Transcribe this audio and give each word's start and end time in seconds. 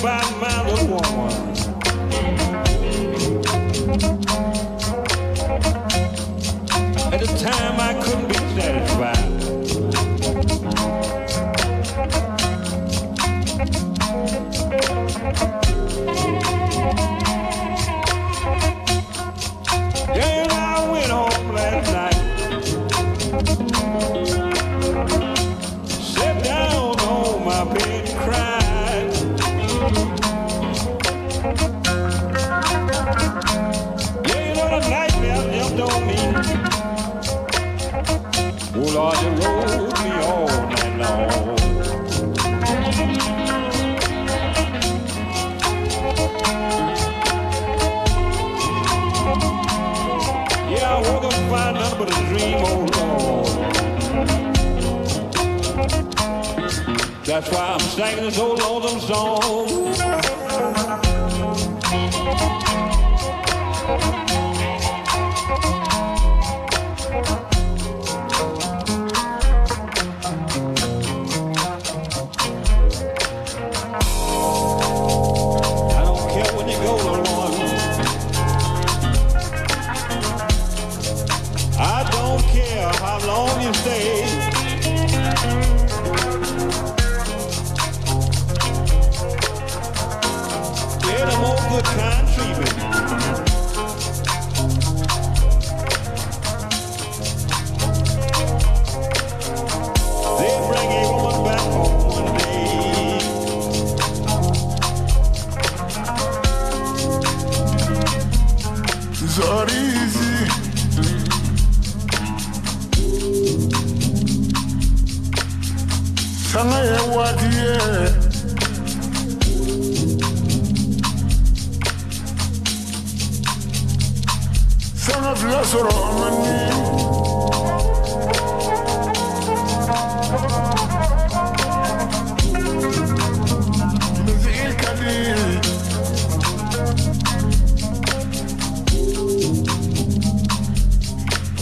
about 0.00 0.40
my 0.40 0.66
little 0.66 0.88
woman. 0.88 1.49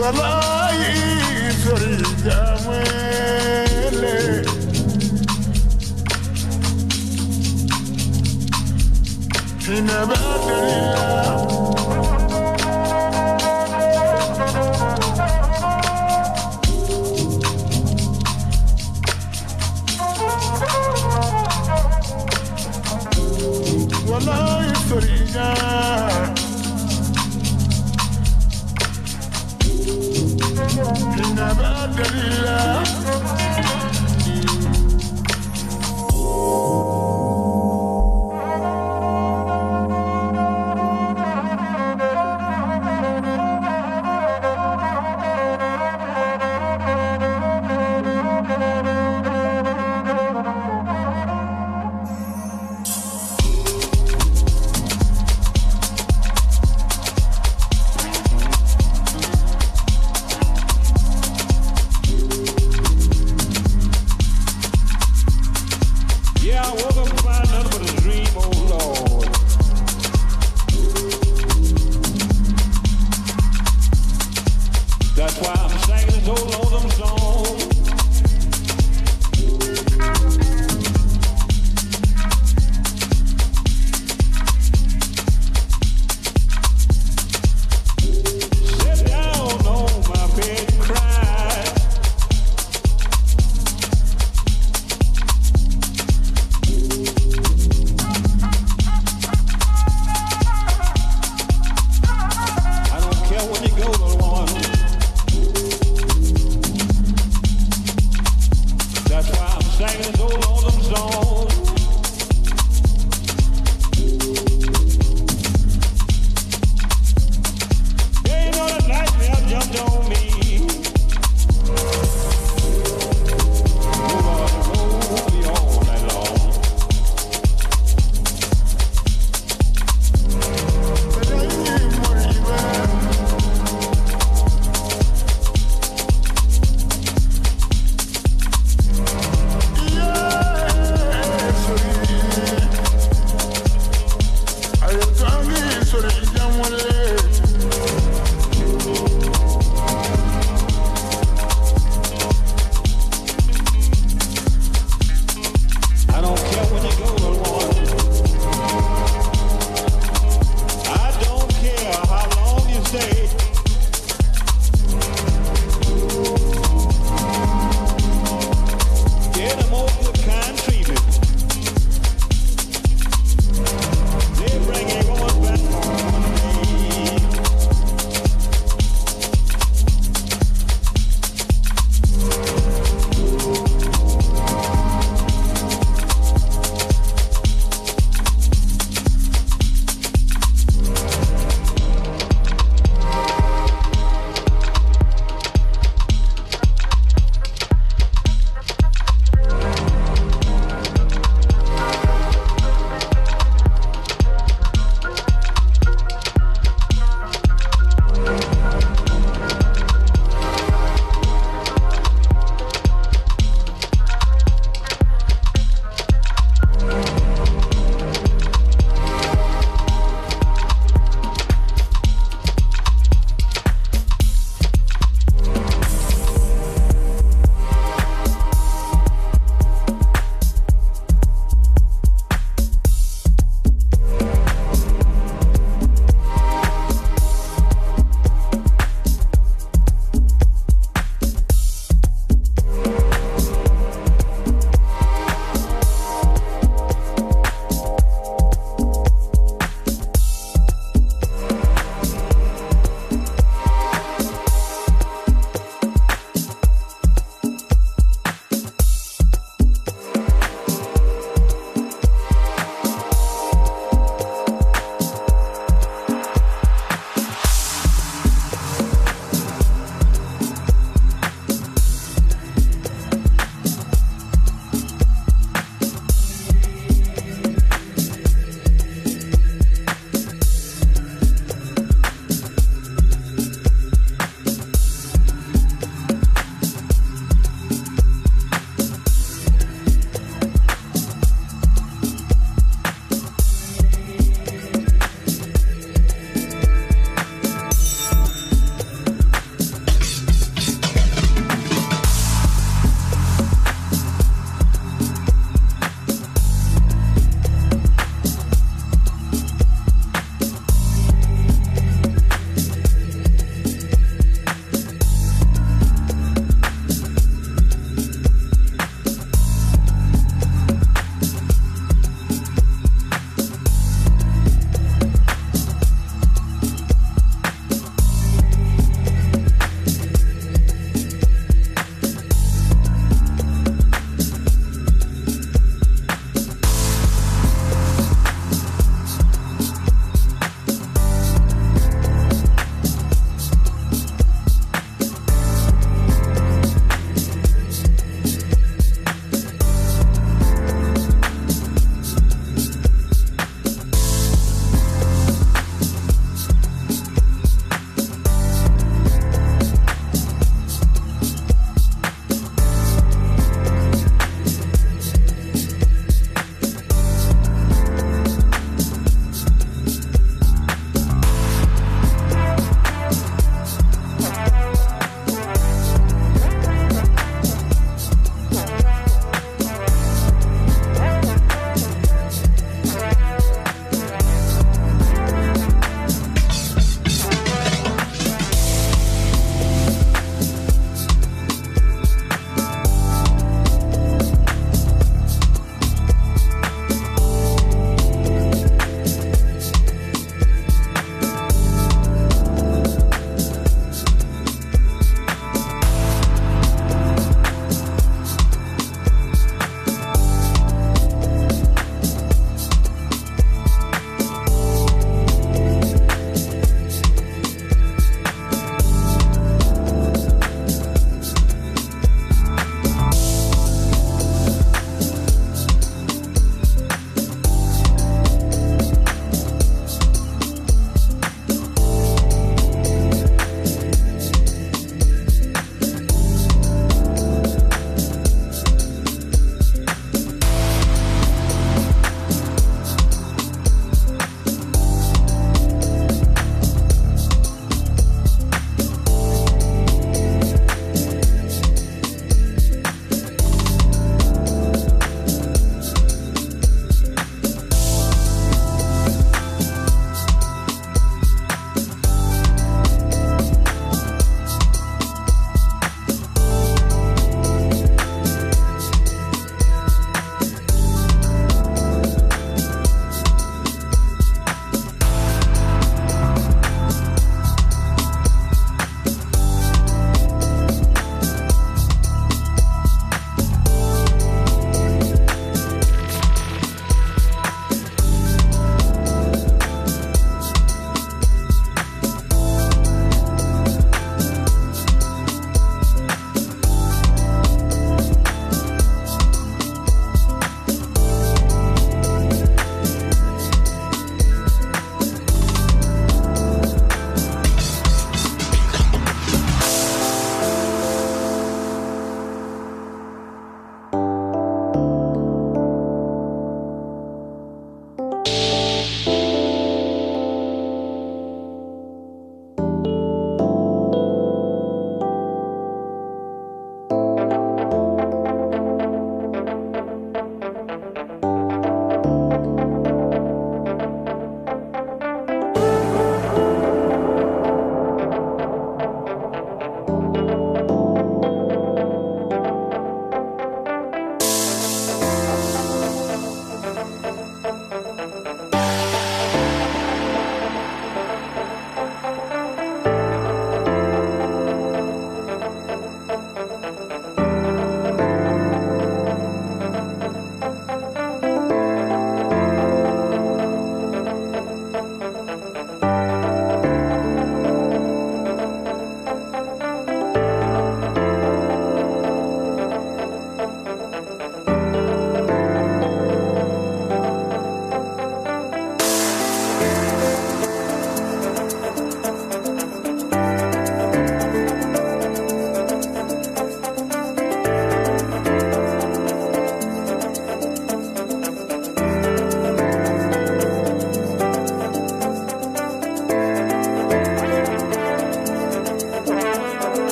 Wallahi 0.00 0.50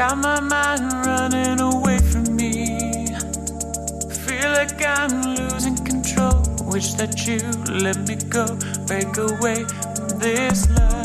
Got 0.00 0.16
my 0.16 0.40
mind 0.40 0.94
running 1.04 1.60
away 1.60 1.98
from 1.98 2.34
me. 2.34 3.04
Feel 4.24 4.50
like 4.52 4.82
I'm 4.82 5.20
losing 5.34 5.76
control. 5.76 6.40
Wish 6.72 6.94
that 6.94 7.26
you 7.26 7.40
let 7.70 7.98
me 8.08 8.14
go, 8.16 8.46
break 8.86 9.14
away 9.18 9.66
from 9.66 10.18
this 10.18 10.70
love. 10.70 10.99